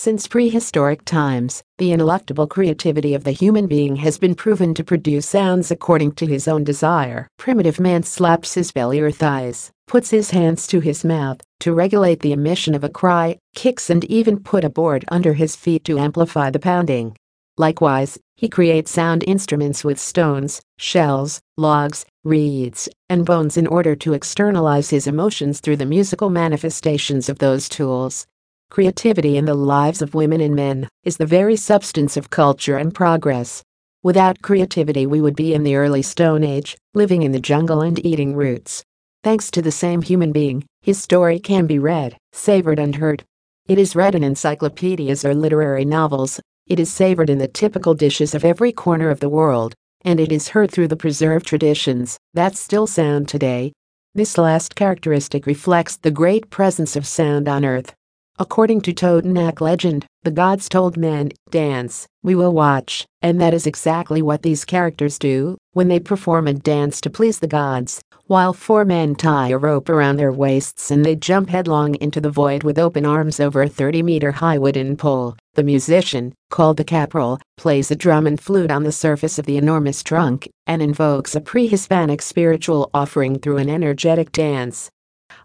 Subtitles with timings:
[0.00, 5.26] Since prehistoric times, the ineluctable creativity of the human being has been proven to produce
[5.26, 7.26] sounds according to his own desire.
[7.36, 12.20] Primitive man slaps his belly or thighs, puts his hands to his mouth to regulate
[12.20, 15.98] the emission of a cry, kicks and even put a board under his feet to
[15.98, 17.16] amplify the pounding.
[17.56, 24.12] Likewise, he creates sound instruments with stones, shells, logs, reeds, and bones in order to
[24.12, 28.28] externalize his emotions through the musical manifestations of those tools.
[28.70, 32.94] Creativity in the lives of women and men is the very substance of culture and
[32.94, 33.62] progress.
[34.02, 38.04] Without creativity, we would be in the early Stone Age, living in the jungle and
[38.04, 38.84] eating roots.
[39.24, 43.24] Thanks to the same human being, his story can be read, savored, and heard.
[43.66, 48.34] It is read in encyclopedias or literary novels, it is savored in the typical dishes
[48.34, 52.54] of every corner of the world, and it is heard through the preserved traditions that
[52.54, 53.72] still sound today.
[54.14, 57.94] This last characteristic reflects the great presence of sound on earth.
[58.40, 63.66] According to Totonac legend, the gods told men, Dance, we will watch, and that is
[63.66, 68.00] exactly what these characters do when they perform a dance to please the gods.
[68.26, 72.30] While four men tie a rope around their waists and they jump headlong into the
[72.30, 76.84] void with open arms over a 30 meter high wooden pole, the musician, called the
[76.84, 81.34] caporal, plays a drum and flute on the surface of the enormous trunk and invokes
[81.34, 84.90] a pre Hispanic spiritual offering through an energetic dance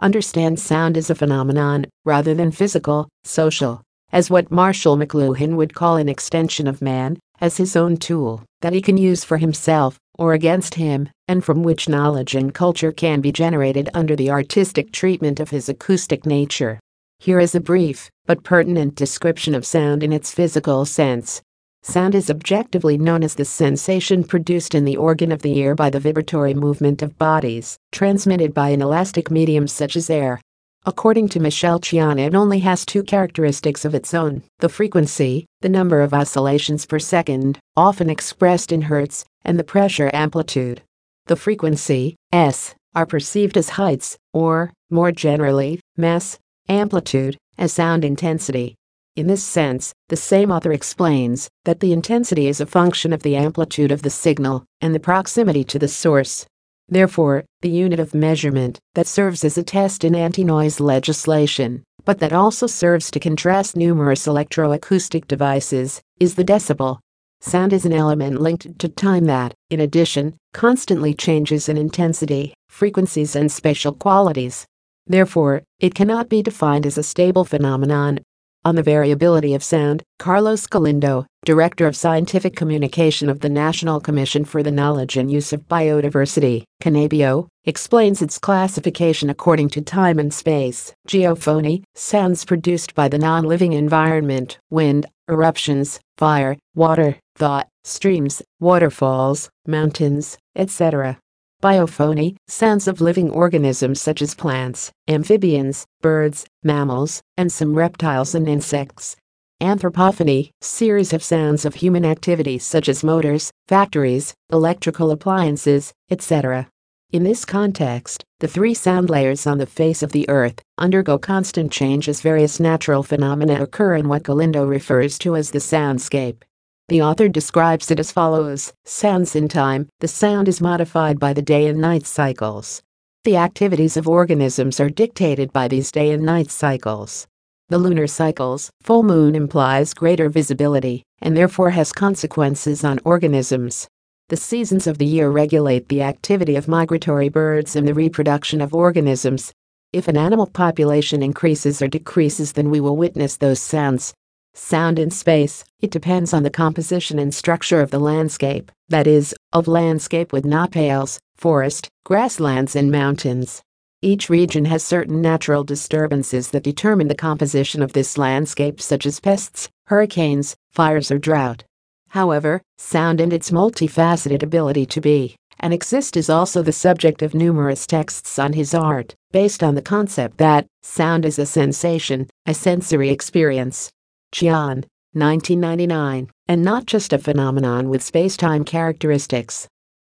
[0.00, 5.96] understand sound as a phenomenon rather than physical, social, as what Marshall McLuhan would call
[5.96, 10.34] an extension of man, as his own tool that he can use for himself or
[10.34, 15.40] against him, and from which knowledge and culture can be generated under the artistic treatment
[15.40, 16.78] of his acoustic nature.
[17.18, 21.40] Here is a brief but pertinent description of sound in its physical sense.
[21.82, 25.88] Sound is objectively known as the sensation produced in the organ of the ear by
[25.88, 30.40] the vibratory movement of bodies, transmitted by an elastic medium such as air.
[30.84, 35.70] According to Michel Chion, it only has two characteristics of its own the frequency, the
[35.70, 40.82] number of oscillations per second, often expressed in hertz, and the pressure amplitude.
[41.26, 46.38] The frequency, S, are perceived as heights, or, more generally, mass,
[46.68, 48.74] amplitude, as sound intensity.
[49.20, 53.36] In this sense, the same author explains that the intensity is a function of the
[53.36, 56.46] amplitude of the signal and the proximity to the source.
[56.88, 62.18] Therefore, the unit of measurement that serves as a test in anti noise legislation, but
[62.20, 66.98] that also serves to contrast numerous electroacoustic devices, is the decibel.
[67.42, 73.36] Sound is an element linked to time that, in addition, constantly changes in intensity, frequencies,
[73.36, 74.64] and spatial qualities.
[75.06, 78.20] Therefore, it cannot be defined as a stable phenomenon
[78.64, 84.44] on the variability of sound, Carlos Galindo, Director of Scientific Communication of the National Commission
[84.44, 90.32] for the Knowledge and Use of Biodiversity, CONABIO, explains its classification according to time and
[90.32, 90.92] space.
[91.08, 99.48] Geophony, sounds produced by the non living environment, wind, eruptions, fire, water, thought, streams, waterfalls,
[99.66, 101.18] mountains, etc.
[101.62, 108.48] Biophony, sounds of living organisms such as plants, amphibians, birds, mammals, and some reptiles and
[108.48, 109.14] insects.
[109.60, 116.66] Anthropophony, series of sounds of human activities such as motors, factories, electrical appliances, etc.
[117.12, 121.70] In this context, the three sound layers on the face of the earth undergo constant
[121.70, 126.42] change as various natural phenomena occur in what Galindo refers to as the soundscape.
[126.90, 131.40] The author describes it as follows Sounds in time, the sound is modified by the
[131.40, 132.82] day and night cycles.
[133.22, 137.28] The activities of organisms are dictated by these day and night cycles.
[137.68, 143.86] The lunar cycles, full moon implies greater visibility, and therefore has consequences on organisms.
[144.28, 148.74] The seasons of the year regulate the activity of migratory birds and the reproduction of
[148.74, 149.52] organisms.
[149.92, 154.12] If an animal population increases or decreases, then we will witness those sounds.
[154.54, 159.34] Sound in space, it depends on the composition and structure of the landscape, that is,
[159.52, 163.62] of landscape with nopales, forest, grasslands, and mountains.
[164.02, 169.20] Each region has certain natural disturbances that determine the composition of this landscape, such as
[169.20, 171.64] pests, hurricanes, fires, or drought.
[172.08, 177.34] However, sound and its multifaceted ability to be and exist is also the subject of
[177.34, 182.54] numerous texts on his art, based on the concept that sound is a sensation, a
[182.54, 183.90] sensory experience.
[184.32, 189.66] Chion, 1999, and not just a phenomenon with space-time characteristics.